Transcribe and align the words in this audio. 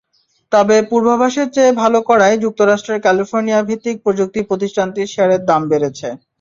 তবে 0.51 0.75
পূর্বাভাসের 0.89 1.47
চেয়ে 1.55 1.73
ভালো 1.81 1.99
করায় 2.09 2.35
যুক্তরাষ্ট্রের 2.43 3.03
ক্যালিফোর্নিয়া-ভিত্তিক 3.05 3.95
প্রযুক্তি 4.05 4.39
প্রতিষ্ঠানটির 4.49 5.11
শেয়ারের 5.13 5.41
দাম 5.49 5.61
বেড়েছে। 5.71 6.07